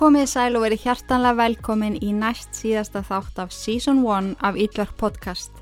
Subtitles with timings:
[0.00, 4.94] Komið sæl og verið hjartanlega velkomin í næst síðasta þátt af Season 1 af Ídlark
[4.96, 5.52] podcast.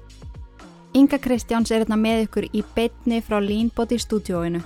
[0.95, 4.63] Inga Kristjáns er hérna með ykkur í beitni frá Leanbody stúdióinu.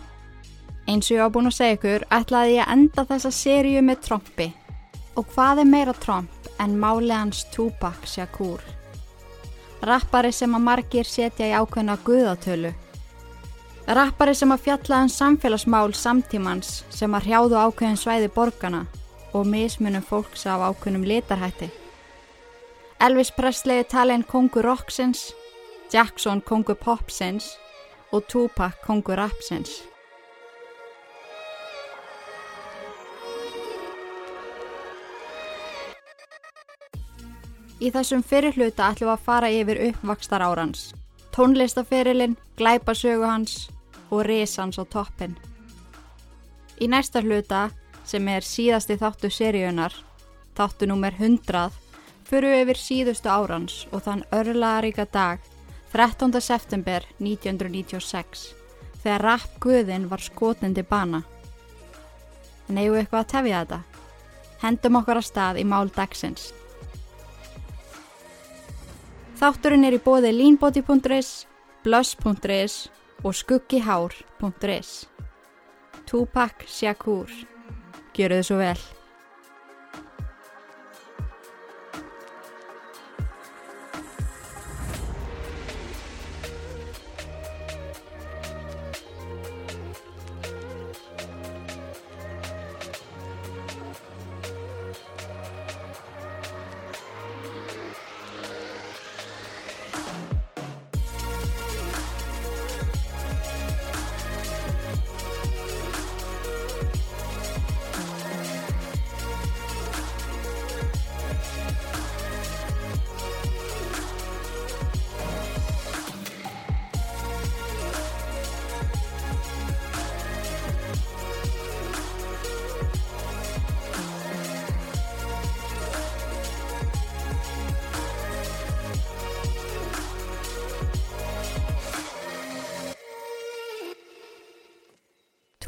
[0.84, 4.04] Eins og ég á búin að segja ykkur ætlaði ég að enda þessa sériu með
[4.10, 4.50] trompi.
[5.16, 8.60] Og hvað er meira tromp en málegansTupac Shakur?
[9.88, 12.76] Rappari sem að margir setja í ákveðna guðatölu.
[13.88, 18.90] Rappari sem að fjalla um samfélagsmál samtímans sem að hrjáðu ákveðin svæði borgana
[19.32, 21.70] og mismunum fólks af ákveðnum litarhætti.
[23.00, 25.32] Elvis Presley talin kongur rocksins,
[25.92, 27.56] Jackson kongur popsins
[28.12, 29.82] og Tupac kongur rapsins.
[37.82, 40.92] Í þessum fyrirhluta ætlum við að fara yfir uppvakstar árans,
[41.34, 43.56] tónlistaferilinn, glæpasögu hans
[44.12, 45.34] og risans á toppin.
[46.78, 47.70] Í næsta hluta,
[48.04, 49.94] sem er síðasti þáttu seríunar,
[50.56, 51.70] þáttu nummer 100,
[52.28, 55.42] fyrir yfir síðustu árans og þann örlaðaríka dag,
[55.92, 56.32] 13.
[56.40, 58.48] september 1996,
[59.02, 61.22] þegar rapp Guðin var skotindi bana.
[62.68, 63.80] En eigum við eitthvað að tefja þetta?
[64.62, 66.52] Hendum okkur að stað í mál dagsins.
[69.42, 71.32] Þátturinn er í bóði leanbody.is,
[71.82, 72.76] blush.is
[73.26, 74.92] og skuggihár.is.
[76.06, 77.51] Tupac Shakur.
[78.12, 78.80] Gjöru þið svo vel.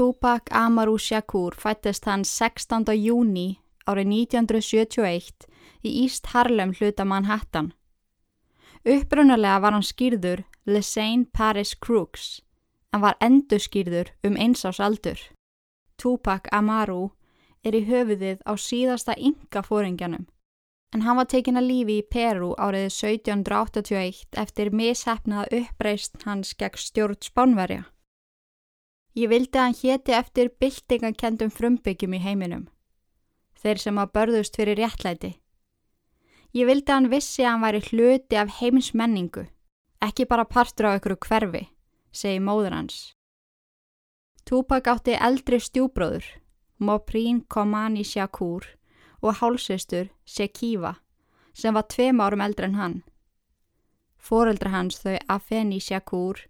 [0.05, 2.93] Tupac Amaru Shakur fættist hann 16.
[2.93, 3.57] júni
[3.89, 5.47] árið 1971
[5.81, 7.71] í East Harlem hluta Manhattan.
[8.85, 12.43] Upprunalega var hann skýrður Lesane Paris Crooks
[12.93, 15.17] en var endur skýrður um einsás aldur.
[15.97, 17.15] Tupac Amaru
[17.65, 20.29] er í höfuðið á síðasta ynga fóringjanum
[20.93, 26.77] en hann var tekin að lífi í Peru árið 1781 eftir mishefnaða uppreist hans gegn
[26.91, 27.87] stjórn Spánverja.
[29.15, 32.65] Ég vildi að hann héti eftir byltingakendum frumbyggjum í heiminum.
[33.63, 35.37] Þeir sem að börðust fyrir réttlæti.
[36.55, 39.45] Ég vildi að hann vissi að hann væri hluti af heimsmenningu,
[40.03, 41.63] ekki bara partur á ykkur hverfi,
[42.11, 42.99] segi móður hans.
[44.45, 46.27] Tupac átti eldri stjúbróður,
[46.79, 48.67] Moprín Komani Shakur
[49.23, 50.97] og hálsistur Shekiva,
[51.55, 52.99] sem var tveim árum eldri en hann.
[54.19, 56.43] Fóreldra hans þau Afeni Shakur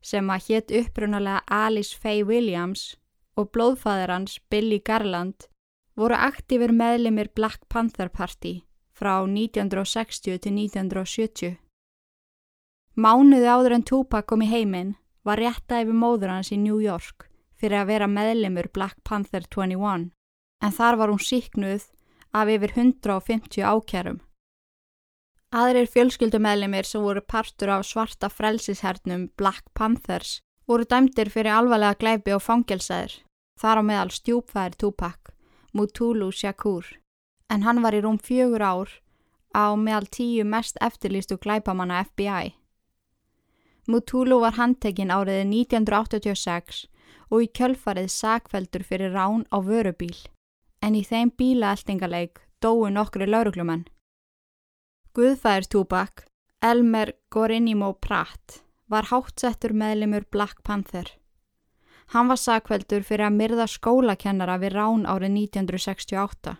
[0.00, 2.96] sem að hétt upprunalega Alice Faye Williams
[3.36, 5.48] og blóðfæðir hans Billy Garland
[5.96, 8.60] voru aktífur meðlimir Black Panther Party
[8.96, 11.58] frá 1960 til 1970.
[12.96, 17.28] Mánuði áður en Tupac kom í heiminn var rétta yfir móður hans í New York
[17.60, 20.10] fyrir að vera meðlimur Black Panther 21
[20.60, 21.86] en þar var hún síknuð
[22.32, 24.20] af yfir 150 ákjærum.
[25.50, 30.38] Aðrir fjölskyldumælimir sem voru partur af svarta frelsishernum Black Panthers
[30.70, 33.16] voru dæmdir fyrir alvarlega glæpi og fangelsaðir,
[33.58, 35.34] þar á meðal stjúpfæðir Tupac,
[35.74, 36.86] Mutulu Shakur,
[37.50, 38.94] en hann var í rúm fjögur ár
[39.50, 42.54] á meðal tíu mest eftirlýstu glæpamanna FBI.
[43.90, 46.84] Mutulu var handtekinn áriði 1986
[47.26, 50.14] og í kjölfarið sakveldur fyrir rán á vörubíl,
[50.78, 53.88] en í þeim bílaeltingaleik dói nokkru lauruglumenn.
[55.20, 56.22] Guðfæðir Tupac,
[56.64, 61.10] Elmer Gorinimo Pratt, var hátsettur meðlimur Black Panther.
[62.14, 66.54] Hann var sakveldur fyrir að myrða skólakennara við rán árið 1968.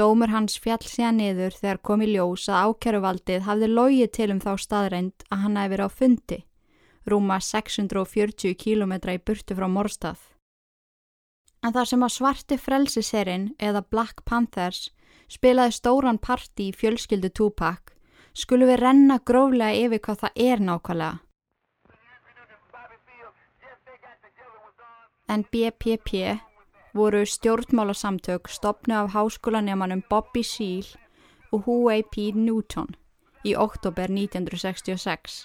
[0.00, 4.40] Dómur hans fjall síðan niður þegar kom í ljós að ákeruvaldið hafði logið til um
[4.40, 6.42] þá staðreind að hann hefði verið á fundi,
[7.04, 10.22] rúma 640 km í burtu frá morstað.
[11.60, 14.86] En þar sem að svarti frelsiserinn eða Black Panthers
[15.28, 17.94] spilaði stóran parti í fjölskyldu Tupac,
[18.34, 21.14] skulum við renna gróflega yfir hvað það er nákvæmlega.
[25.28, 26.38] En BPP
[26.94, 30.94] voru stjórnmálasamtök stopnu af háskólanemanum Bobby Seale
[31.52, 32.30] og Huey P.
[32.34, 32.94] Newton
[33.44, 35.44] í oktober 1966.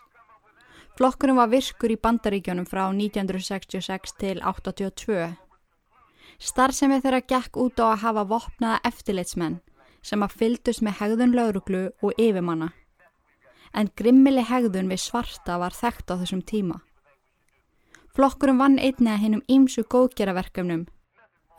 [0.98, 5.34] Flokkurum var virkur í bandaríkjónum frá 1966 til 82.
[6.42, 9.60] Starfsemi þeirra gekk út á að hafa vopnaða eftirlitsmenn
[10.02, 12.72] sem að fyldust með hegðun lauruglu og yfirmanna.
[13.74, 16.82] En grimmili hegðun við svarta var þekkt á þessum tíma.
[18.12, 20.88] Flokkurum vann einni að hinnum ímsu góðgeraverkefnum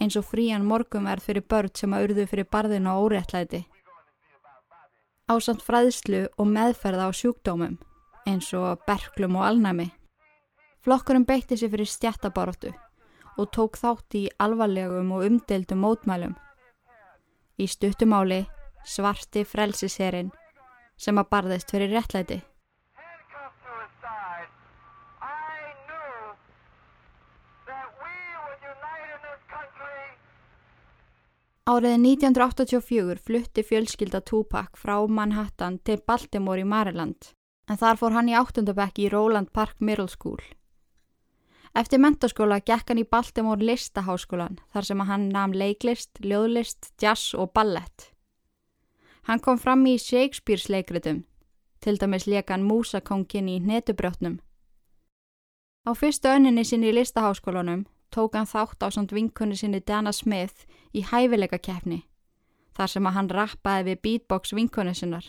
[0.02, 3.62] eins og frían morgunverð fyrir börn sem að urðu fyrir barðinu og óréttlæti
[5.32, 7.78] ásamt fræðslu og meðferða á sjúkdómum
[8.28, 9.88] eins og berglum og alnæmi.
[10.82, 12.72] Flokkurum beitti sér fyrir stjættabaróttu
[13.38, 16.34] og tók þátt í alvarlegum og umdeildum mótmælum.
[17.60, 18.44] Í stuttumáli
[18.84, 20.32] svarti frelsiserinn
[20.96, 22.40] sem að barðist fyrir réttlæti.
[31.62, 37.30] Árið 1984 flutti fjölskylda Tupac frá Manhattan til Baltimore í Maryland
[37.70, 40.42] en þar fór hann í áttundabekki í Roland Park Middle School.
[41.72, 47.54] Eftir mentaskóla gekk hann í Baltimore listaháskólan þar sem hann namn leiklist, ljóðlist, jazz og
[47.56, 48.10] ballett.
[49.24, 51.22] Hann kom fram í Shakespeare's leikritum,
[51.80, 54.40] til dæmis leka hann músakongin í netubrjótnum.
[55.88, 60.66] Á fyrstu önninni sinni í listaháskólanum tók hann þátt á samt vinkunni sinni Dana Smith
[60.92, 62.02] í hæfileika keppni,
[62.76, 65.24] þar sem hann rappaði við beatbox vinkunni sinnar.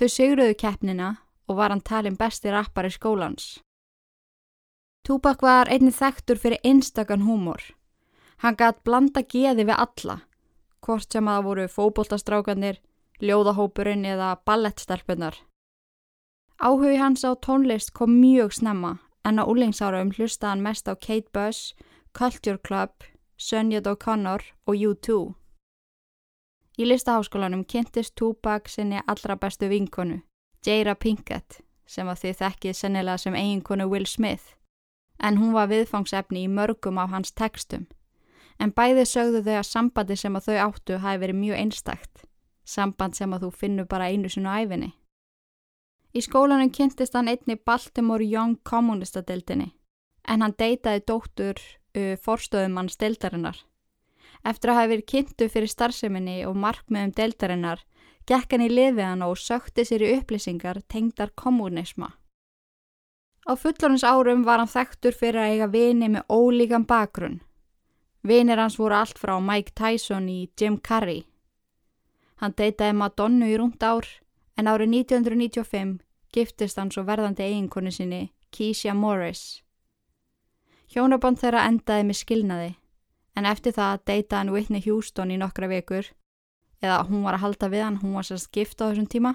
[0.00, 1.12] Þau sigruðu keppnina
[1.46, 3.65] og var hann talin besti rappari skólans.
[5.06, 7.62] Tupac var einni þekktur fyrir einstakann húmor.
[8.42, 10.16] Hann gætt blanda geði við alla,
[10.82, 12.80] hvort sem að voru fóboltastrákanir,
[13.22, 15.38] ljóðahópurinn eða ballettstelpunar.
[16.58, 21.30] Áhugi hans á tónlist kom mjög snemma en á úlingsáraum hlusta hann mest á Kate
[21.30, 21.78] Bush,
[22.12, 22.90] Culture Club,
[23.38, 25.34] Sönjad O'Connor og U2.
[26.82, 30.18] Í listaháskólanum kynntist Tupac sinni allra bestu vinkonu,
[30.66, 34.55] Jada Pinkett, sem að þið þekkið sennilega sem eiginkonu Will Smith,
[35.18, 37.86] en hún var viðfangsefni í mörgum af hans textum.
[38.58, 42.22] En bæði sögðu þau að sambandi sem að þau áttu hafi verið mjög einstakt,
[42.64, 44.92] samband sem að þú finnur bara einu sinu æfinni.
[46.16, 49.72] Í skólanum kynntist hann einni Baltimore Young kommunistadildinni
[50.26, 53.58] en hann deytaði dóttur uh, forstöðumanns dildarinnar.
[54.46, 57.84] Eftir að hafa verið kynntu fyrir starfseminni og markmiðum dildarinnar
[58.26, 62.14] gekk hann í liðið hann og sökti sér í upplýsingar tengdar kommunisma.
[63.46, 67.40] Á fullorins árum var hann þekktur fyrir að eiga vini með ólíkan bakgrunn.
[68.26, 71.22] Vinir hans voru allt frá Mike Tyson í Jim Carrey.
[72.42, 74.08] Hann deytaði Madonnu í rúmt ár
[74.58, 76.00] en árið 1995
[76.36, 79.62] giftist hann svo verðandi eiginkonu sinni, Keisha Morris.
[80.92, 82.70] Hjónaband þeirra endaði með skilnaði,
[83.36, 86.10] en eftir það deyta hann Whitney Houston í nokkra vekur,
[86.82, 89.34] eða hún var að halda við hann, hún var sérst gift á þessum tíma,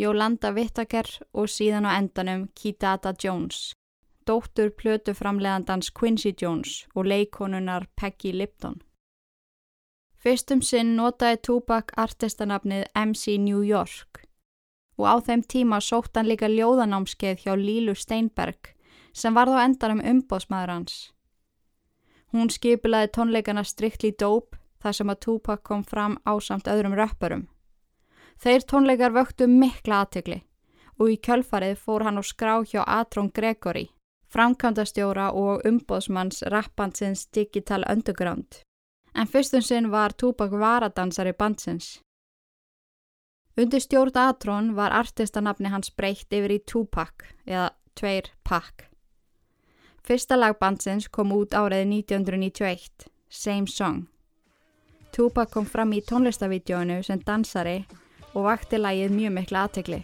[0.00, 3.74] Jólanda Whittaker og síðan á endanum Kitata Jones,
[4.24, 8.80] dóttur plötu framleðandans Quincy Jones og leikonunar Peggy Lipton.
[10.16, 14.22] Fyrstum sinn notaði Tupac artistanafnið MC New York
[15.00, 18.72] og á þeim tíma sótt hann líka ljóðanámskeið hjá Lílu Steinberg
[19.12, 20.96] sem var þá endar um umbóðsmaður hans.
[22.32, 27.48] Hún skipilaði tónleikana Strictly Dope þar sem að Tupac kom fram á samt öðrum röpparum.
[28.40, 30.42] Þeir tónleikar vöktu mikla aðtökli
[31.00, 33.88] og í kjölfarið fór hann á skrá hjá Atrón Gregory,
[34.32, 38.62] framkvæmdastjóra og umbóðsmanns rappansins Digital Underground.
[39.14, 42.00] En fyrstum sinn var Tupac varadansari bandsins.
[43.56, 48.88] Undir stjórn Atrón var artistanafni hans breytt yfir í Tupac eða Tveir Pac.
[50.02, 54.06] Fyrsta lagbandsins kom út árið 1991, Same Song.
[55.12, 57.82] Tupac kom fram í tónlistavídjónu sem dansari
[58.32, 60.00] og vakti lagið mjög mikla aðtegli.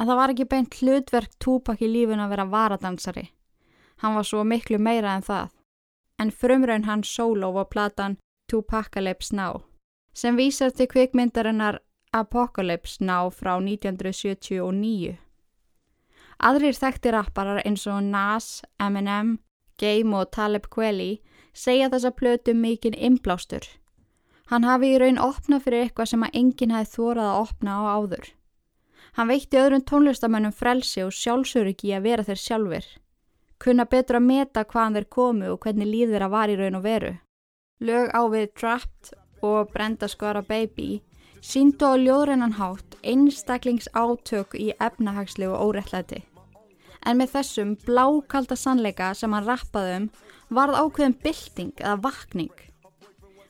[0.00, 3.28] En það var ekki beint hlutverk Tupac í lífun að vera varadansari.
[4.02, 5.52] Hann var svo miklu meira en það
[6.22, 8.16] en frumraun hans solo var platan
[8.50, 9.62] Tupacalypse Now
[10.14, 11.78] sem vísar til kvikmyndarinnar
[12.12, 15.16] Apocalypse Now frá 1979.
[16.42, 19.38] Aðrir þekkti rapparar eins og Nas, Eminem,
[19.80, 21.22] Game og Talib Kweli
[21.52, 23.66] segja þessa plötu mikinn inblástur.
[24.50, 27.82] Hann hafi í raun opnað fyrir eitthvað sem að enginn hefði þórað að opna á
[27.96, 28.26] áður.
[29.12, 32.90] Hann veitti öðrum tónlistamönnum frelsi og sjálfsöryggi að vera þeir sjálfur
[33.62, 36.84] kunna betur að meta hvaðan þeir komu og hvernig líð þeirra var í raun og
[36.86, 37.12] veru.
[37.82, 39.12] Lög á við Trapped
[39.46, 40.90] og Brenda Skara Baby
[41.42, 46.22] síndu á ljóðrennan hátt einstaklingsátök í efnahagslegu órettlæti.
[47.06, 50.10] En með þessum blákalda sannleika sem hann rappaði um
[50.54, 52.54] varð ákveðin bylting eða vakning.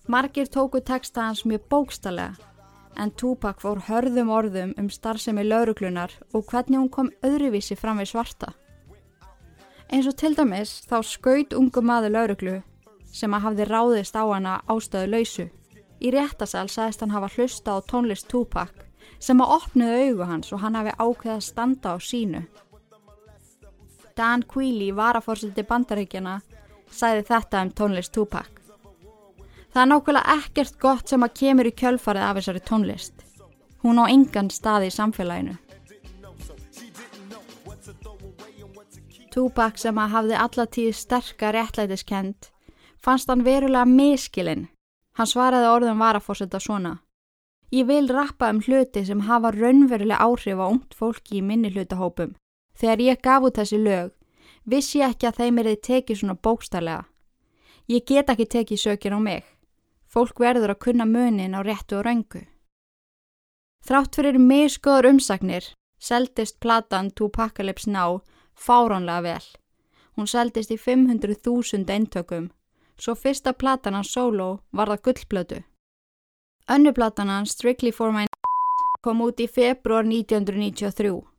[0.08, 2.50] Margir tóku texta hans mjög bókstallega
[2.96, 8.12] en Tupac fór hörðum orðum um starfsemi lauruglunar og hvernig hún kom öðruvísi fram við
[8.12, 8.52] svarta.
[9.92, 12.54] Eins og til dæmis þá skaut ungu maður lauruglu
[13.12, 15.48] sem að hafði ráðist á hana ástöðu lausu.
[16.00, 18.72] Í réttasal sagðist hann hafa hlusta á tónlist Tupac
[19.20, 22.42] sem að opniði augu hans og hann hafi ákveða standa á sínu.
[24.16, 26.40] Dan Quealy, varaforsiti bandaríkjana,
[26.92, 28.50] sagði þetta um tónlist Tupac.
[29.72, 33.14] Það er nákvæmlega ekkert gott sem að kemur í kjölfarið af þessari tónlist.
[33.82, 35.56] Hún á engan staði í samfélaginu.
[39.32, 42.50] Tupac sem að hafði allatíð sterkar réttlætiskend
[43.02, 44.68] fannst hann verulega miskilinn.
[45.16, 46.98] Hann svaraði orðum varafórsetta svona.
[47.72, 52.36] Ég vil rappa um hluti sem hafa raunverulega áhrif á ungt fólki í minni hlutahópum.
[52.82, 54.08] Þegar ég gaf út þessi lög,
[54.66, 57.04] vissi ég ekki að þeim er þið tekið svona bókstælega.
[57.86, 59.44] Ég get ekki tekið sökir á mig.
[60.10, 62.42] Fólk verður að kunna munin á réttu og röngu.
[63.86, 65.70] Þrátt fyrir miskoður umsagnir
[66.02, 68.20] seldist platan Tupacalypse Now
[68.58, 69.46] fáránlega vel.
[70.18, 72.50] Hún seldist í 500.000 eintökum,
[72.98, 75.62] svo fyrsta platan hans solo var það gullblötu.
[76.66, 78.26] Önnu platan hans Strictly for my
[79.02, 81.31] kom út í februar 1993.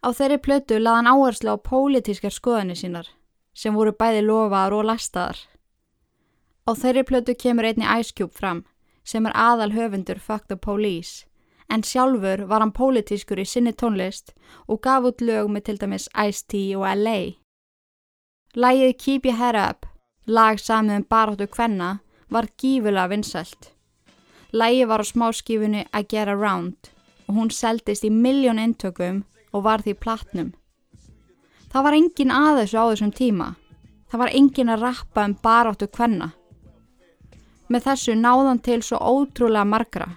[0.00, 3.08] Á þeirri plötu laðan áherslu á pólitískar skoðanir sínar,
[3.52, 5.40] sem voru bæði lofaðar og lastaðar.
[6.64, 8.64] Á þeirri plötu kemur einni Ice Cube fram,
[9.04, 11.26] sem er aðal höfundur Fuck the Police,
[11.68, 14.32] en sjálfur var hann pólitískur í sinni tónlist
[14.66, 17.36] og gaf út lög með til dæmis Ice-T og L.A.
[18.56, 19.86] Lægið Keep Your Head Up,
[20.26, 23.74] lag samið um baróttu kvenna, var gífulega vinsælt.
[24.56, 26.90] Lægið var á smáskífunni I Get Around
[27.28, 30.52] og hún seldist í miljón eintökum og var því platnum.
[31.70, 33.48] Það var engin aðeins á þessum tíma.
[34.10, 36.32] Það var engin að rappa um baróttu kvenna.
[37.70, 40.08] Með þessu náðan til svo ótrúlega margra.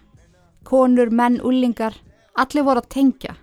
[0.65, 1.93] Konur, menn, ullingar,
[2.33, 3.35] allir voru að tengja.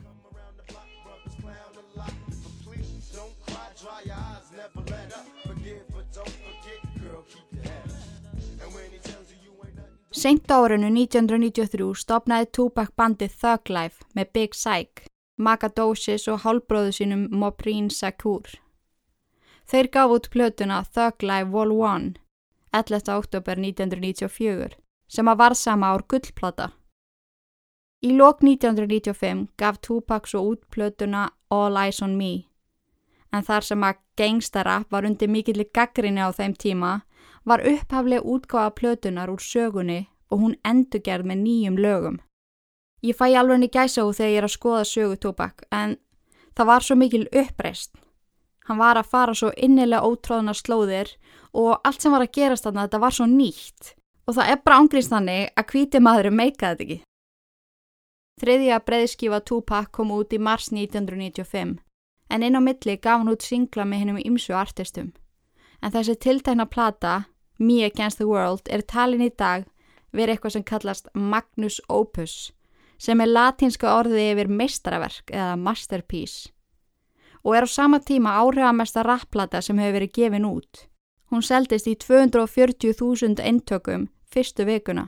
[10.21, 15.07] Seint árinu 1993 stopnaði Tupac bandið Thug Life með Big Psych,
[15.41, 18.45] Magadósis og hálbróðu sínum Moprin Shakur.
[19.65, 22.19] Þeir gaf út plötuna Thug Life Vol 1,
[22.77, 23.09] 11.
[23.15, 24.77] oktober 1994,
[25.09, 26.69] sem að var sama ár gullplata.
[28.05, 32.33] Í lok 1995 gaf Tupac svo út plötuna All Eyes on Me,
[33.33, 36.95] en þar sem að gangstara var undir mikillig gaggrinni á þeim tíma,
[37.45, 42.21] var upphaflega útgáða plötunar úr sögunni og hún endurgerð með nýjum lögum.
[43.01, 45.97] Ég fæ alveg henni gæsa úr þegar ég er að skoða sögu Tupac en
[46.57, 47.95] það var svo mikil uppreist.
[48.69, 51.15] Hann var að fara svo innilega ótráðuna slóðir
[51.57, 53.95] og allt sem var að gerast þarna þetta var svo nýtt
[54.29, 56.99] og það er bara ángríðst þannig að hvíti maðurum meikaði þetta ekki.
[58.41, 61.81] Þriðja breyðskífa Tupac kom út í mars 1995
[62.31, 65.11] en inn á milli gaf hann út singla með hennum ímsu artistum.
[65.83, 67.25] En þessi tiltækna plata,
[67.59, 69.65] Me Against the World, er talin í dag
[70.13, 72.53] verið eitthvað sem kallast Magnus Opus
[73.01, 76.51] sem er latinska orðið yfir meistaraverk eða masterpiece
[77.41, 80.87] og er á sama tíma áhrifamesta rapplata sem hefur verið gefin út.
[81.33, 85.07] Hún seldist í 240.000 eintökum fyrstu vikuna.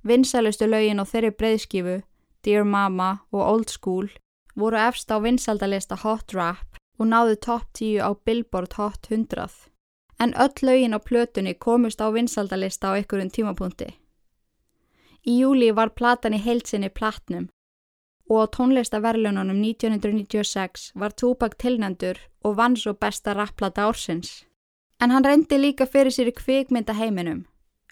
[0.00, 1.98] Vinsælustu lögin og þeirri breyðskifu,
[2.44, 4.08] Dear Mama og Old School
[4.56, 9.68] voru efst á vinsældalista Hot Rap og náðu top 10 á Billboard Hot 100
[10.20, 13.88] en öll lögin á plötunni komust á vinsaldalista á einhverjum tímapunkti.
[15.26, 17.48] Í júli var platan í heilsinni platnum
[18.30, 24.44] og á tónlistaverlununum 1996 var Tupac tilnendur og vann svo besta rapplata ársins.
[25.02, 27.44] En hann reyndi líka fyrir sér í kvikmynda heiminum.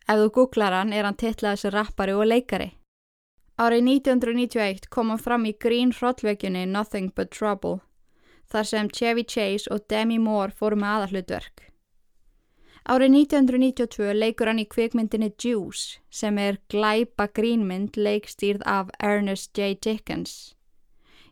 [0.09, 2.71] Ef þú googlar hann er hann titlaði sér rappari og leikari.
[3.59, 7.81] Árið 1991 kom hann fram í grín hrollvekjunni Nothing But Trouble
[8.49, 11.65] þar sem Chevy Chase og Demi Moore fóru með aðallutverk.
[12.89, 19.75] Árið 1992 leikur hann í kvikmyndinni Juice sem er glæpa grínmynd leikstýrð af Ernest J.
[19.77, 20.55] Dickens.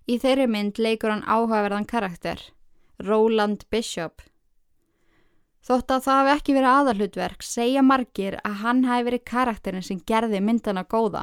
[0.04, 2.42] Í þeirri mynd leikur hann áhugaverðan karakter,
[3.00, 4.20] Roland Bishop.
[5.64, 10.02] Þótt að það hafi ekki verið aðalhutverk segja margir að hann hafi verið karakterin sem
[10.12, 11.22] gerði myndana góða.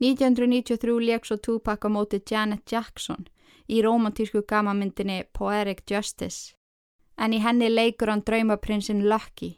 [0.00, 3.28] 1993 leik svo Tupac á móti Janet Jackson
[3.68, 6.56] í romantísku gamamyndinni Poetic Justice
[7.20, 9.54] en í henni leikur hann draumaprinsinn Lucky.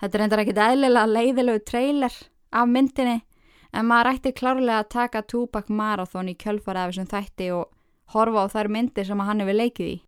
[0.00, 2.14] Þetta er endur ekkit eðlilega leiðilegu trailer
[2.50, 3.20] af myndinni
[3.72, 7.68] en maður ætti klárlega að taka Tupac Marathon í kjölfara af þessum þætti og
[8.14, 9.98] horfa á þær myndir sem hann hefur leikið í.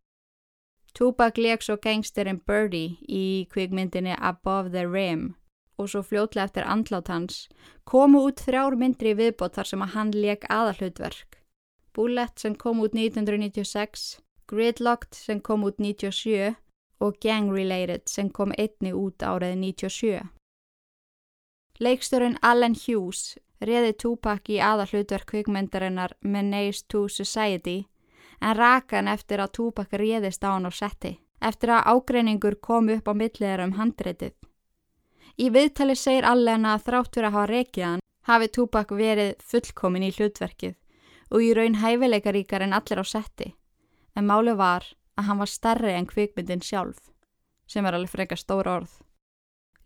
[0.92, 5.36] Tupac leik svo gangsterinn Birdie í kvikmyndinni Above the Rim
[5.80, 7.46] og svo fljótlega eftir andlát hans
[7.88, 11.38] komu út þrjár myndri viðbót þar sem að hann leik aðalhutverk.
[11.92, 16.56] Bullet sem kom út 1996, Gridlocked sem kom út 1997
[17.02, 20.28] og Gang Related sem kom einni út árið 1997.
[21.82, 27.82] Leikstörun Allen Hughes reði Tupac í aðalhutverk kvikmyndarinnar Menace to Society
[28.40, 32.90] en raka hann eftir að Tupac reðist á hann á setti, eftir að ágreiningur kom
[32.94, 34.34] upp á milliðar um handreitið.
[35.38, 40.14] Í viðtali segir Allen að þráttur að hafa rekið hann hafi Tupac verið fullkomin í
[40.14, 40.74] hlutverkið
[41.32, 43.54] og í raun hæfileikaríkar en allir á setti,
[44.14, 44.84] en máli var
[45.18, 47.10] að hann var starri en kvikmyndin sjálf,
[47.66, 48.92] sem er alveg freka stóra orð.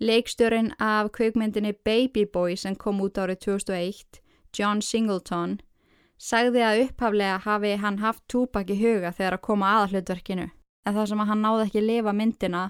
[0.01, 4.21] Leikstjórin af kvikmyndinni Baby Boy sem kom út árið 2001,
[4.57, 5.59] John Singleton,
[6.19, 10.47] sagði að upphaflega hafi hann haft túpak í huga þegar að koma aðallutverkinu
[10.87, 12.63] en það sem að hann náði ekki lifa myndina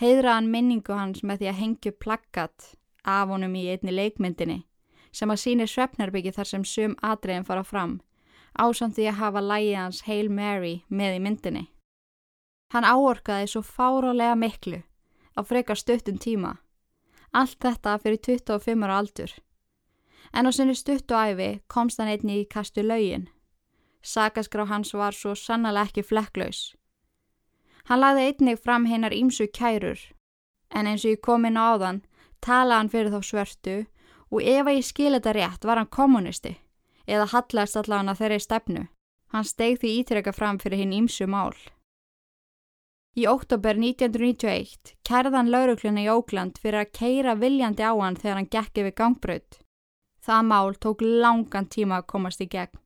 [0.00, 2.72] heiðra hann minningu hans með því að hengju plakkat
[3.04, 4.58] af honum í einni leikmyndinni
[5.12, 7.98] sem að síni Svefnarbyggi þar sem sum atriðin fara fram
[8.58, 11.64] ásamt því að hafa lægið hans Hail Mary með í myndinni.
[12.72, 14.82] Hann áorkaði svo fárálega miklu
[15.38, 16.58] á frekar stuttum tíma.
[17.32, 19.32] Allt þetta fyrir 25 ára aldur
[20.32, 23.28] en á sinni stuttu æfi komst hann einni í kastu laugin.
[24.02, 26.74] Sakaskrá hans var svo sannlega ekki flekklaus.
[27.88, 29.98] Hann lagði einnig fram hinnar ímsu kærur,
[30.70, 32.02] en eins og ég kom inn á þann
[32.44, 33.76] talaði hann fyrir þá svörtu
[34.30, 36.58] og ef að ég skil þetta rétt var hann kommunisti
[37.06, 38.86] eða hallast allavega þeirri stefnu.
[39.32, 41.56] Hann steg því ítreka fram fyrir hinn ímsu mál.
[43.18, 48.50] Í óttober 1991 kærðan laurugluna í Ógland fyrir að keira viljandi á hann þegar hann
[48.52, 49.56] gekk yfir gangbröð.
[50.22, 52.78] Það mál tók langan tíma að komast í gegn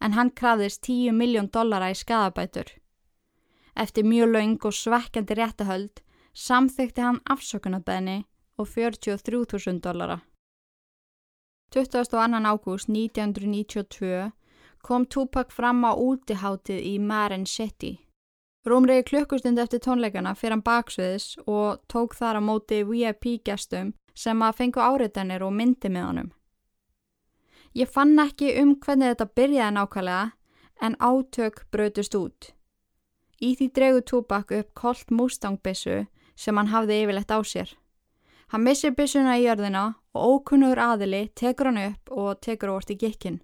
[0.00, 2.70] en hann krafðist 10 miljón dollara í skadabætur.
[3.76, 6.00] Eftir mjög laung og svekkjandi réttahöld
[6.32, 8.22] samþykti hann afsökunarbeðni
[8.56, 10.20] og 43.000 dollara.
[11.74, 12.16] 22.
[12.48, 14.32] ágúst 1992
[14.80, 18.03] kom Tupac fram á útiháttið í Marin City.
[18.64, 24.40] Rúmriði klukkustund eftir tónleikana fyrir hann baksviðis og tók þar á móti VIP gestum sem
[24.40, 26.30] að fengu áriðanir og myndi með honum.
[27.74, 30.32] Ég fann ekki um hvernig þetta byrjaði nákvæmlega
[30.80, 32.52] en átök brötust út.
[33.42, 37.68] Í því dregu Tupac upp kolt Mustang-bissu sem hann hafði yfirlegt á sér.
[38.48, 43.00] Hann missir bissuna í jörðina og ókunnugur aðili tekur hann upp og tekur orðt í
[43.02, 43.42] gikkin.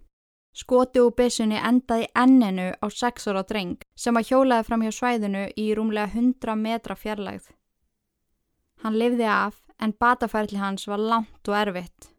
[0.53, 5.45] Skoti úr bissunni endaði enninu á sex ára dreng sem að hjólaði fram hjá svæðinu
[5.57, 7.47] í rúmlega 100 metra fjarlægð.
[8.83, 12.11] Hann lifði af en batafærli hans var langt og erfitt.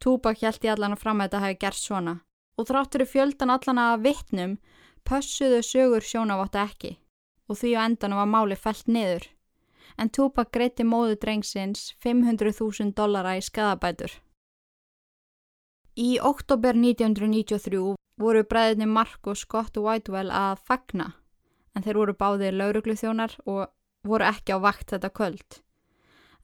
[0.00, 2.16] Túbak hjælti allan að fram að þetta hafi gert svona
[2.56, 4.58] og þráttur í fjöldan allan að vittnum
[5.04, 6.96] pössuðu sögur sjónavotta ekki
[7.50, 9.28] og því á endanum var máli fælt niður
[9.98, 14.10] en Túbak greiti móðu drengsins 500.000 dollara í skadabætur.
[15.94, 21.12] Í oktober 1993 voru bræðinni Mark og Scott Whitewell að fagna
[21.74, 23.68] en þeir voru báðir lauruglu þjónar og
[24.06, 25.60] voru ekki á vakt þetta kvöld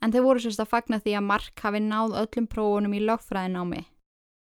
[0.00, 3.82] en þeir voru sérst að fagna því að Mark hafi náð öllum prófunum í lögfræðinámi.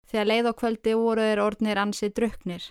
[0.06, 2.68] Þegar leið á kvöldi voru þeir orðnir ansið druknir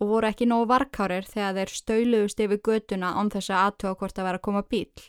[0.00, 4.18] og voru ekki nógu varkárir þegar þeir stöyluðust yfir göduna án þess að aðtöða hvort
[4.18, 5.04] að vera að koma bíl.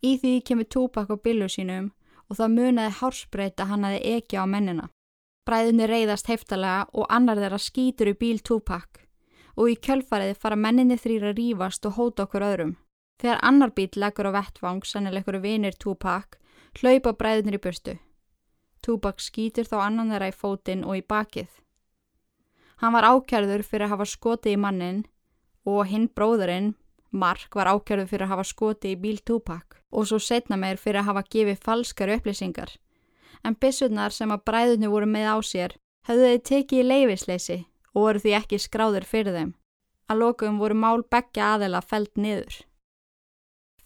[0.00, 1.92] Í því kemur túbak á billu sínum
[2.26, 4.88] og það munaði hársbreyta hann aði ekki á mennina.
[5.46, 9.04] Bræðinni reyðast heftalega og annar þeirra skýtur í bíl túpak
[9.56, 12.72] og í kjölfarið fara menninni þrýra rýfast og hóta okkur öðrum.
[13.22, 16.36] Þegar annar bíl leggur á vettvang, sannilegur vinir Tupac,
[16.76, 17.94] hlaupa bræðinir í burstu.
[18.84, 21.48] Tupac skýtur þá annan þeirra í fótinn og í bakið.
[22.82, 25.06] Hann var ákjærður fyrir að hafa skoti í mannin
[25.64, 26.74] og hinn bróðurinn,
[27.10, 31.00] Mark, var ákjærður fyrir að hafa skoti í bíl Tupac og svo setna meir fyrir
[31.00, 32.74] að hafa gefið falskar upplýsingar.
[33.46, 35.76] En bissurnar sem að bræðinu voru með á sér
[36.08, 37.58] höfðu þið tekið í leifisleysi
[37.94, 39.52] og voru því ekki skráður fyrir þeim.
[40.10, 42.56] Að lokum voru mál begja aðela felt niður.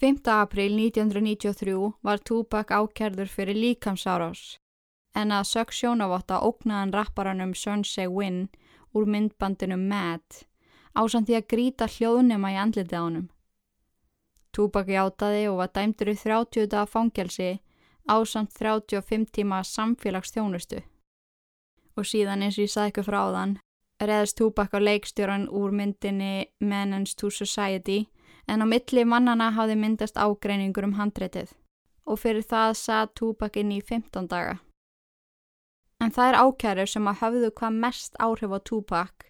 [0.01, 0.25] 5.
[0.33, 4.57] april 1993 var Tupac ákerður fyrir líkamsárás
[5.15, 8.39] en að sög sjónavotta ógnaðan rapparanum Sunshine Win
[8.97, 10.45] úr myndbandinu Mad
[10.97, 13.27] ásand því að gríta hljóðnema í andlitið á honum.
[14.57, 17.51] Tupac játaði og var dæmdur í 30 daga fangelsi
[18.11, 20.83] ásand 35 tíma samfélagsþjónustu.
[21.97, 23.59] Og síðan eins og ég sagði ykkur frá þann
[24.01, 28.09] reðist Tupac á leikstjóran úr myndinni Menace to Society
[28.49, 31.53] en á milli mannana hafði myndast ágreiningur um handreitið
[32.09, 34.59] og fyrir það sað Tupac inn í 15 daga.
[36.01, 39.27] En það er ákjærur sem að hafðu hvað mest áhrif á Tupac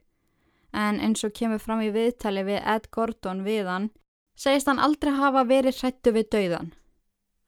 [0.72, 3.90] en eins og kemur fram í viðtali við Ed Gordon við hann,
[4.38, 6.70] segist hann aldrei hafa verið hrættu við dauðan.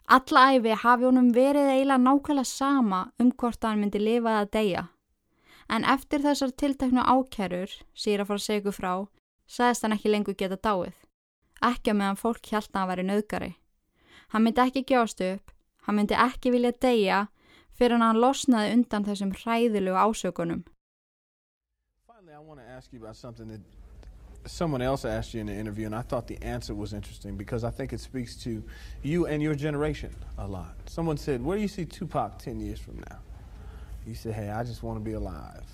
[0.09, 4.83] Alla æfi hafi honum verið eiginlega nákvæmlega sama um hvort hann myndi lifa eða deyja.
[5.71, 8.93] En eftir þessar tilteknu ákærur, sér að fara að segja ykkur frá,
[9.47, 10.97] sagðist hann ekki lengur geta dáið.
[11.63, 13.53] Ekki meðan fólk held að hann væri nöðgari.
[14.33, 15.53] Hann myndi ekki gjást upp,
[15.87, 17.27] hann myndi ekki vilja deyja
[17.79, 20.65] fyrir hann losnaði undan þessum hræðilegu ásökunum.
[22.07, 23.63] Finally,
[24.47, 27.65] someone else asked you in the interview, and I thought the answer was interesting because
[27.65, 28.63] I think it speaks to
[29.03, 30.75] you and your generation a lot.
[30.87, 33.19] Someone said, Where do you see Tupac 10 years from now?
[34.07, 35.65] You said, Hey, I just want to be alive.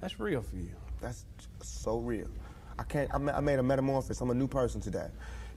[0.00, 0.70] That's real for you.
[1.00, 1.24] That's
[1.60, 2.28] so real.
[2.78, 3.12] I can't.
[3.12, 4.20] I, made a metamorphosis.
[4.20, 5.08] I'm a new person today,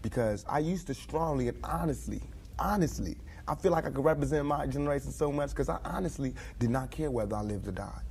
[0.01, 2.21] because I used to strongly and honestly,
[2.57, 3.17] honestly,
[3.47, 6.91] I feel like I could represent my generation so much because I honestly did not
[6.91, 8.01] care whether I lived or died.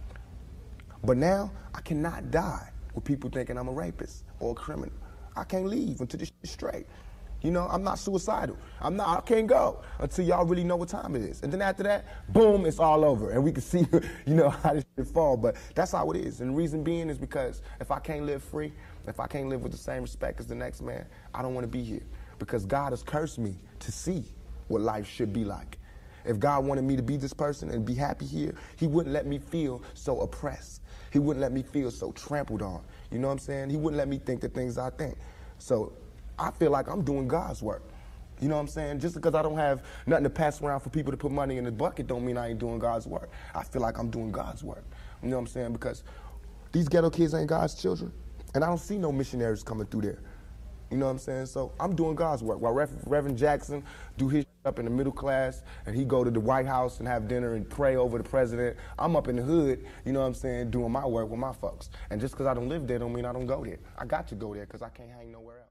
[1.02, 4.94] But now I cannot die with people thinking I'm a rapist or a criminal.
[5.37, 6.87] I can't leave until this is straight.
[7.42, 8.59] You know, I'm not suicidal.
[8.81, 9.18] I'm not.
[9.18, 11.42] I can't go until y'all really know what time it is.
[11.42, 13.87] And then after that, boom, it's all over, and we can see,
[14.27, 15.37] you know, how this shit fall.
[15.37, 16.40] But that's how it is.
[16.40, 18.72] And the reason being is because if I can't live free,
[19.07, 21.64] if I can't live with the same respect as the next man, I don't want
[21.64, 22.03] to be here
[22.40, 24.24] because God has cursed me to see
[24.66, 25.79] what life should be like.
[26.24, 29.27] If God wanted me to be this person and be happy here, He wouldn't let
[29.27, 30.83] me feel so oppressed.
[31.12, 32.83] He wouldn't let me feel so trampled on.
[33.11, 33.71] You know what I'm saying?
[33.71, 35.16] He wouldn't let me think the things I think.
[35.59, 35.92] So
[36.38, 37.83] I feel like I'm doing God's work.
[38.40, 39.01] You know what I'm saying?
[39.01, 41.64] Just because I don't have nothing to pass around for people to put money in
[41.64, 43.31] the bucket don't mean I ain't doing God's work.
[43.55, 44.85] I feel like I'm doing God's work.
[45.23, 45.73] You know what I'm saying?
[45.73, 46.05] Because
[46.73, 48.12] these ghetto kids ain't God's children.
[48.55, 50.21] And I don't see no missionaries coming through there.
[50.90, 51.47] You know what I'm saying?
[51.47, 52.61] So I'm doing God's work.
[52.61, 53.85] While Rev- Reverend Jackson
[54.16, 57.09] do his up in the middle class and he go to the White House and
[57.09, 60.26] have dinner and pray over the president, I'm up in the hood, you know what
[60.26, 61.90] I'm saying, doing my work with my folks.
[62.11, 63.78] And just because I don't live there don't mean I don't go there.
[63.98, 65.68] I got to go there because I can't hang nowhere else.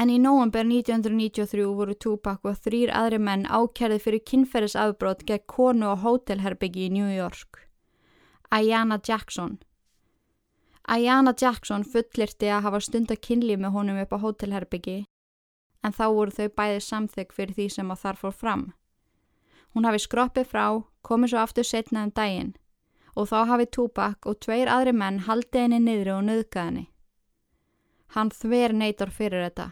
[0.00, 5.90] En í nóvember 1993 voru Tupac og þrýr aðri menn ákjærið fyrir kynferðisafbrót gegn konu
[5.90, 7.66] og hótelherbyggi í New York.
[8.48, 9.58] Ayanna Jackson.
[10.88, 14.96] Ayanna Jackson fullirti að hafa stund að kynlíf með honum upp á hótelherbyggi
[15.84, 18.64] en þá voru þau bæði samþygg fyrir því sem að þar fór fram.
[19.74, 20.66] Hún hafi skroppið frá,
[21.02, 22.54] komið svo aftur setna um daginn
[23.18, 26.84] og þá hafi Tupac og tveir aðri menn haldið henni niðri og nöðgað henni.
[28.14, 29.70] Hann þver neytar fyrir þetta.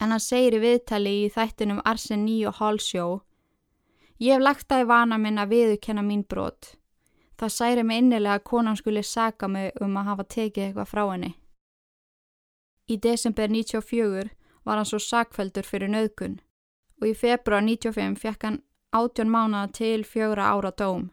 [0.00, 3.22] En hann segir í viðtali í þættinum Arsen 9 og Hall Show
[4.18, 6.70] Ég hef lagt það í vana minn að viðurkenna mín brot.
[7.36, 11.02] Það særi mig innilega að konan skuli saka mig um að hafa tekið eitthvað frá
[11.10, 11.32] henni.
[12.88, 14.30] Í desember 94
[14.66, 16.40] var hann svo sakveldur fyrir nöðgun
[17.00, 18.62] og í februar 95 fekk hann
[18.96, 21.10] 18 mánuða til fjögra ára dóm.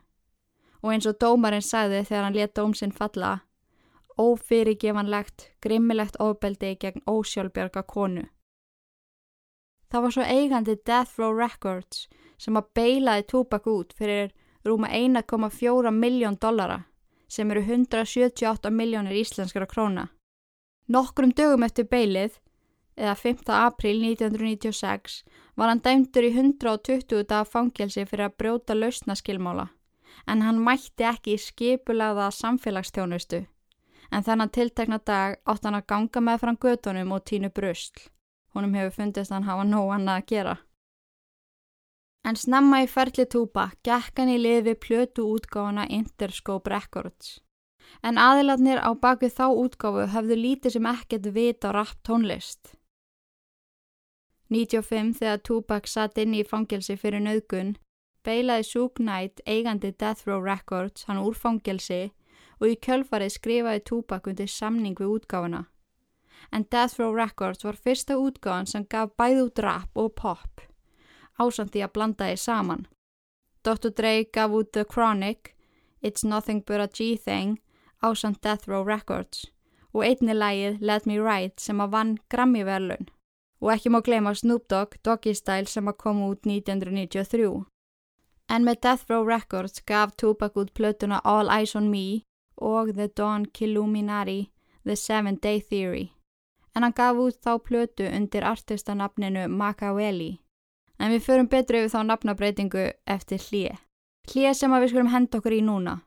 [0.83, 3.43] Og eins og dómarinn sagði þegar hann let dóm sinn falla,
[4.19, 8.25] ófyrirgefanlegt, grimmilegt ofbeldi gegn ósjálfbjörga konu.
[9.91, 14.33] Það var svo eigandi Death Row Records sem að beilaði Tupac út fyrir
[14.65, 16.83] rúma 1,4 miljón dollara
[17.27, 20.07] sem eru 178 miljónir íslenskara króna.
[20.87, 22.35] Nokkrum dögum eftir beilið,
[22.97, 23.49] eða 5.
[23.57, 25.23] april 1996,
[25.55, 29.67] var hann dæmdur í 120 daga fangelsi fyrir að brjóta lausnaskilmála,
[30.27, 33.43] en hann mætti ekki í skipulagða samfélagstjónustu,
[34.11, 38.09] en þennan tiltekna dag átt hann að ganga með fram gödunum og tínu brusl.
[38.53, 40.57] Honum hefur fundist hann hafa nóg annað að gera.
[42.23, 47.39] En snemma í ferli túpa gekk hann í lið við plötu útgáfana Interscope Records.
[48.05, 52.77] En aðiladnir á bakvið þá útgáfu höfðu lítið sem ekkert vit á rapp tónlist.
[54.49, 57.75] 95 þegar Tupac satt inn í fangelsi fyrir nöðgun,
[58.23, 62.11] beilaði Suge Knight eigandi Death Row Records hann úr fangelsi
[62.59, 65.65] og í kjölfarið skrifaði Tupac undir samning við útgáfuna.
[66.51, 70.61] En Death Row Records var fyrsta útgáfan sem gaf bæð út rap og pop,
[71.39, 72.85] ásamt því að blanda því saman.
[73.63, 73.91] Dr.
[73.95, 75.55] Dre gaf út The Chronic,
[76.01, 77.61] It's Nothing But a G-Thing,
[78.03, 79.47] ásamt Death Row Records
[79.93, 83.12] og einni lægið Let Me Ride sem að vann Grammy-verlun
[83.63, 87.63] og ekki má gleyma Snoop Dogg Doggy Style sem að koma út 1993.
[88.51, 92.23] En með Death Row Records gaf Tupac út plötuna All Eyes on Me
[92.59, 94.49] og The Dawn Killuminati
[94.83, 96.11] The Seven Day Theory.
[96.75, 100.41] En hann gaf út þá plötu undir artistanafninu Makaweli.
[100.99, 103.77] En við förum betur yfir þá nafnabreitingu eftir hlýje.
[104.27, 106.01] Hlýje sem við skulum henda okkur í núna.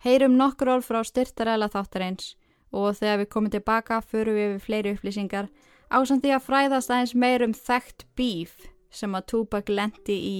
[0.00, 2.36] Heyrum nokkur orð frá styrtaræla þáttarins
[2.72, 5.48] og þegar við komum tilbaka förum við við fleiri upplýsingar
[5.90, 8.56] ásandi að fræðast aðeins meirum þekkt bíf
[8.90, 10.38] sem að Tupac lendi í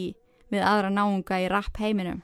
[0.50, 2.22] við aðra náunga í rapp heiminum.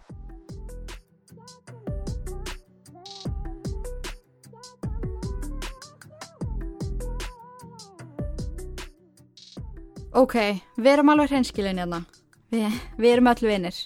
[10.12, 10.34] Ok,
[10.76, 12.02] við erum alveg hreinskilin hérna.
[12.52, 12.68] Við,
[13.00, 13.78] við erum öll vinnir.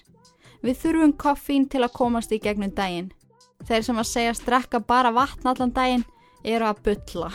[0.59, 3.13] Við þurfum koffín til að komast í gegnum daginn.
[3.67, 6.05] Þeir sem að segja strekka bara vatn allan daginn
[6.43, 7.31] eru að bylla.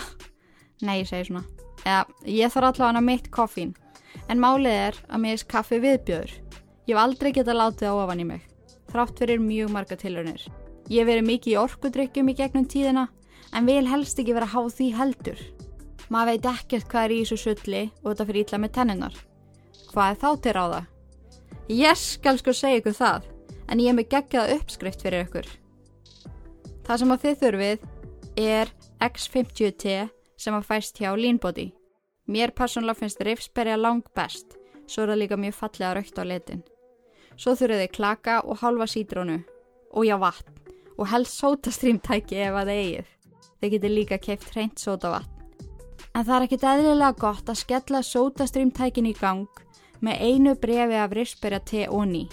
[0.83, 1.45] Nei, ég segi svona.
[1.81, 3.73] Eða, ég þarf allavega mitt koffín.
[4.29, 6.33] En málið er að mér er kaffi viðbjöður.
[6.87, 8.43] Ég hef aldrei getað látið á ofan í mig.
[8.91, 10.43] Þrátt fyrir mjög marga tilraunir.
[10.91, 13.07] Ég verið mikið í orkudrykkjum í gegnum tíðina
[13.55, 15.43] en vil helst ekki vera háð því heldur.
[16.11, 19.19] Maður veit ekkert hvað er í þessu sulli og þetta fyrir ítla með tennunar.
[19.91, 20.81] Hvað er þá til ráða?
[21.71, 23.27] Ég skal sko segja ykkur það,
[23.71, 25.47] en ég hef mig geggjað uppskrift fyrir ykkur.
[26.83, 27.85] Það sem að þið þurfið
[28.41, 28.73] er
[29.07, 29.95] X50T
[30.41, 31.69] sem að fæst hjá Leanbody.
[32.31, 34.57] Mér persónulega finnst rifsberja lang best,
[34.89, 36.63] svo er það líka mjög fallega raukt á letin.
[37.37, 39.41] Svo þurfið þið klaka og halva sítrónu
[39.91, 40.57] og já vatn
[40.97, 43.11] og helst sótastrýmtæki ef að það eigið.
[43.61, 45.37] Þið getur líka keift hreint sótavatn.
[46.11, 49.61] En það er ekkit eðlilega gott að skella sótastrýmtækin í gang
[50.01, 52.25] með einu brefi af risperja te og ný.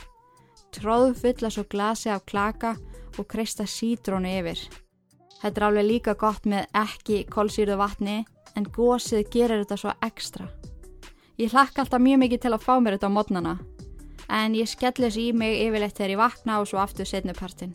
[0.74, 2.74] Tróðu fulla svo glasi af klaka
[3.18, 4.60] og kreista sítrónu yfir.
[5.42, 8.24] Þetta er alveg líka gott með ekki kólsýrðu vatni
[8.56, 10.48] en gósið gerir þetta svo ekstra.
[11.38, 13.58] Ég hlakka alltaf mjög mikið til að fá mér þetta á modnana
[14.28, 17.72] en ég skelli þessi í mig yfirleitt þegar ég vakna og svo aftur setnupartin.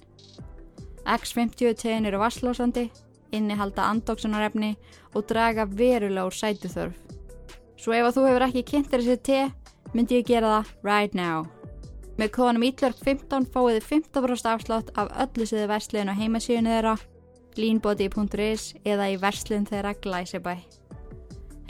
[1.03, 2.85] X50 tegin eru vasslósandi,
[3.33, 4.75] innihalda andóksunarefni
[5.13, 6.95] og draga verulega úr sætuþörf.
[7.79, 9.39] Svo ef þú hefur ekki kynnt þessi te,
[9.93, 11.47] myndi ég gera það right now.
[12.19, 16.95] Með kóðanum ítlörk15 fáið þið 15% afslátt af öllu siði versliðin á heimasíðinu þeirra,
[17.59, 20.57] leanbody.is eða í verslun þeirra glæsibæ.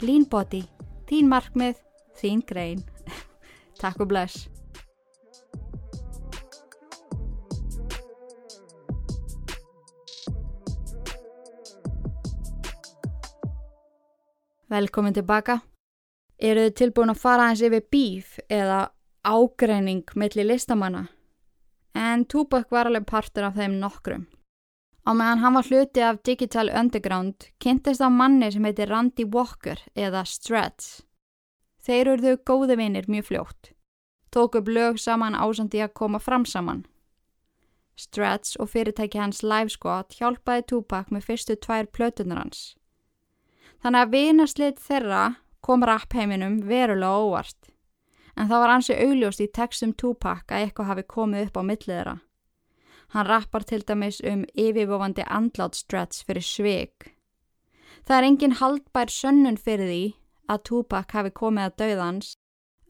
[0.02, 0.64] Leanbody,
[1.08, 1.78] þín markmið,
[2.20, 2.82] þín grein.
[3.82, 4.48] Takk og bless.
[14.74, 15.60] Velkomin tilbaka.
[16.40, 18.88] Eru þið tilbúin að fara eins yfir bíf eða
[19.22, 21.04] ágreining millir listamanna?
[21.94, 24.24] En Tupac var alveg partur af þeim nokkrum.
[25.04, 29.82] Á meðan hann var hluti af Digital Underground kynntist á manni sem heitir Randy Walker
[29.92, 31.02] eða Strats.
[31.84, 33.72] Þeir eruðu góði vinir mjög fljótt.
[34.32, 36.86] Tók upp lög saman ásandi að koma fram saman.
[38.00, 42.74] Strats og fyrirtæki hans Live Squad hjálpaði Tupac með fyrstu tvær plötunar hans.
[43.84, 45.24] Þannig að vinaslit þeirra
[45.60, 47.68] kom rappheiminum verulega óvart.
[48.34, 51.92] En það var ansi augljóst í textum Tupac að eitthvað hafi komið upp á millið
[51.92, 52.16] þeirra.
[53.14, 57.10] Hann rappar til dæmis um yfirvofandi andlátstrats fyrir sveig.
[58.04, 60.04] Það er engin haldbær sönnun fyrir því
[60.50, 62.32] að Tupac hafi komið að dauðans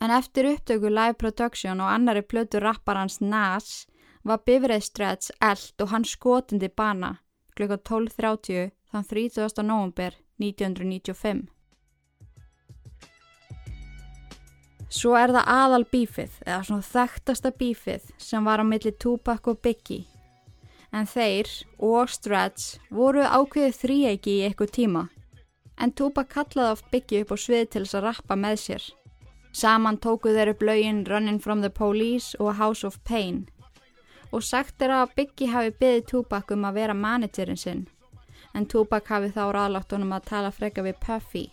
[0.01, 3.85] en eftir upptöku live production og annari plötu rapparans Nas
[4.25, 7.19] var bifræðstrats eld og hann skotindi bana
[7.55, 9.63] klukka 12.30 þann 30.
[9.63, 11.45] november 1995.
[14.95, 19.59] Svo er það aðal bífið, eða svona þekktasta bífið sem var á milli Tupac og
[19.63, 20.14] Biggie.
[20.95, 21.51] En þeir
[21.83, 25.03] og Strats voru ákveðið þrýegi í eitthvað tíma.
[25.83, 28.85] En Tupac kallaði oft Biggie upp á svið til þess að rappa með sér.
[29.55, 33.49] Saman tókuð þeir upp laugin Running from the Police og House of Pain.
[34.31, 37.85] Og sagt er að Biggie hafi byggðið Tupac um að vera managerinn sinn
[38.55, 41.49] en Tupac hafi þá ráðlagt honum að tala freka við Puffy.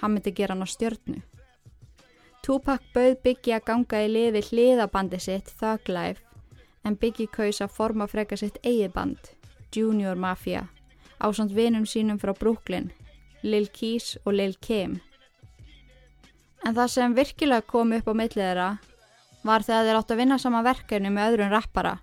[0.00, 1.20] Hann myndi gera hann á stjörnu.
[2.40, 6.24] Tupac bauð Biggie að ganga í liði hliðabandi sitt Thug Life
[6.84, 9.18] en Biggie kaus að forma freka sitt eigið band,
[9.74, 10.66] Junior Mafia,
[11.20, 12.90] á samt vinum sínum frá Brooklyn,
[13.42, 15.00] Lil Keys og Lil Kim.
[16.64, 18.70] En það sem virkilega kom upp á millið þeirra
[19.44, 21.94] var þegar þeir átt að vinna sama verkefni með öðrun rappara,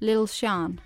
[0.00, 0.80] Lil Sean.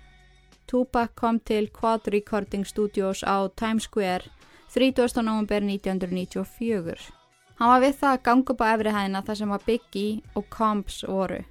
[0.71, 4.31] Tupac kom til Quad Recording Studios á Times Square
[4.71, 5.19] 30.
[5.21, 7.11] november 1994.
[7.59, 11.01] Hann var við það að ganga upp á efrihæðina þar sem var Biggie og Combs
[11.03, 11.41] voru.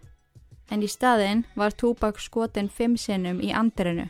[0.71, 4.07] En í staðin var Tupac skotin fimm sinnum í andirinu.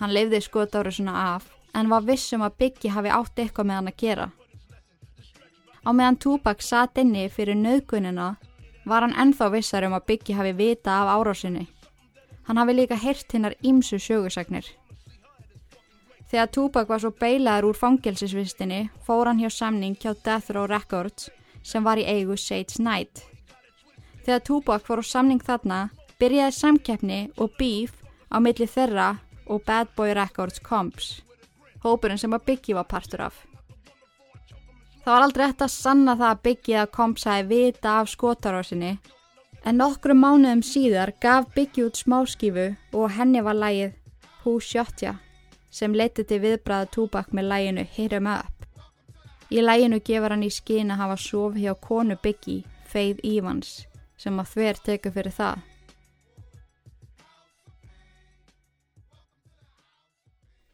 [0.00, 3.90] Hann leifði skotáru svona af en var vissum að Biggie hafi átt eitthvað með hann
[3.90, 4.28] að gera.
[5.86, 8.34] Á meðan Tupac satt inni fyrir nöðgunina
[8.84, 11.66] var hann enþá vissar um að Biggie hafi vita af árásinni.
[12.48, 14.66] Hann hafi líka heyrt hinnar ímsu sögursagnir.
[16.30, 21.30] Þegar Tupac var svo beilaður úr fangelsisvistinni fór hann hjá samning hjá Death Row Records
[21.62, 23.24] sem var í eigu Sage Knight.
[24.30, 25.76] Þegar Tupac fór á samning þarna
[26.22, 27.96] byrjaði samkeppni og beef
[28.30, 29.06] á milli þeirra
[29.50, 31.08] og Bad Boy Records Comps,
[31.82, 33.40] hópurinn sem að Biggie var partur af.
[35.02, 38.92] Það var aldrei eftir að sanna það að Biggie eða Comps hafi vita af skotarásinni
[39.66, 43.98] En nokkru mánuðum síðar gaf Biggie út smáskífu og henni var lægið
[44.44, 45.16] Who Shot Ya
[45.74, 48.66] sem leti til viðbræða túbak með læginu Hit 'em Up.
[49.50, 53.89] Í læginu gefur hann í skina að hafa sofi hjá konu Biggie, Faith Evans,
[54.20, 55.62] sem að þver teku fyrir það.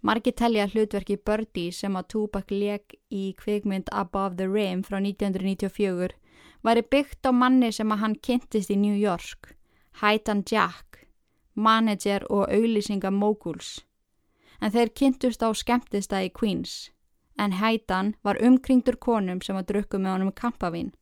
[0.07, 6.15] Margi telja hlutverki Birdie sem að Tupac leik í kvikmynd Above the Rim frá 1994
[6.67, 9.57] væri byggt á manni sem að hann kynntist í New York,
[10.03, 11.07] Hætan Jack,
[11.55, 13.81] manager og auglýsinga Moguls.
[14.63, 16.91] En þeir kynntust á skemmtistæði Queens,
[17.39, 20.95] en Hætan var umkringdur konum sem að drukku með honum kampavín.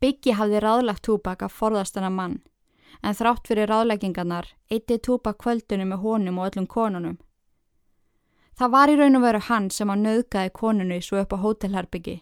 [0.00, 2.38] Biggie hafði ráðlagt Tupac að forðast hennar mann,
[3.04, 7.18] en þrátt fyrir ráðleggingarnar eitti Tupac kvöldunum með honum og öllum konunum.
[8.56, 12.16] Það var í raun og veru hann sem að nöðgæði konunu svo upp á hótelherbyggi,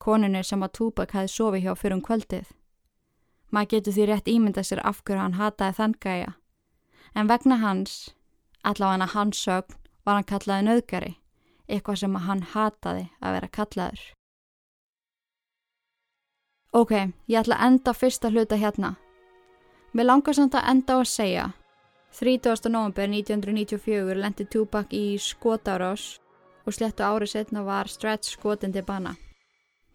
[0.00, 2.48] konunu sem að Tupac hefði sofið hjá fyrir um kvöldið.
[3.52, 6.32] Maður getur því rétt ímynda sér af hverju hann hataði þann gæja,
[7.12, 8.14] en vegna hans,
[8.64, 11.14] allavega hans sögn, var hann kallaði nöðgæri,
[11.68, 14.02] eitthvað sem að hann hataði að vera kallaður.
[16.72, 16.92] Ok,
[17.28, 18.94] ég ætla að enda fyrsta hluta hérna.
[19.92, 21.42] Mér langar samt að enda á að segja
[22.16, 22.70] 30.
[22.72, 26.04] november 1994 lendi Tupac í skotárás
[26.64, 29.12] og slettu árið setna var Stretch skotin til bana.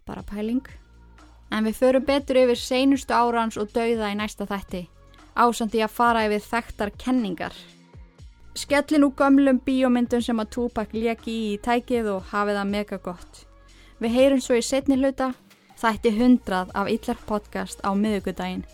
[0.06, 0.62] Bara pæling.
[1.50, 4.84] En við förum betur yfir seinustu árans og dauða í næsta þætti,
[5.34, 7.58] ásandi að fara yfir þekktar kenningar.
[8.54, 13.44] Skellin úr gömlum bíómyndum sem að Tupac leki í tækið og hafið það mega gott.
[13.98, 15.32] Við heyrum svo í setni hluta,
[15.78, 18.66] þætti hundrað af Yllar podcast á miðugudaginn.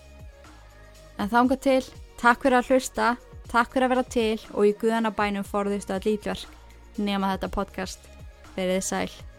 [1.19, 1.83] En þánga til,
[2.19, 3.15] takk fyrir að hlusta
[3.55, 8.11] Takk fyrir að vera til og í guðanabænum forðist að lítverk nema þetta podcast.
[8.57, 9.34] Verið sæl.